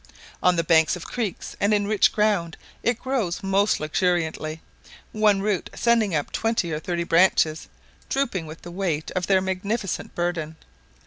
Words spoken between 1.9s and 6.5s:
ground, it grows most luxuriantly, one root sending up